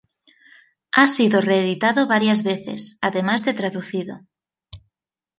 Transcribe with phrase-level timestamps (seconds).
[0.93, 4.21] Ha sido reeditado varias veces, además de traducido.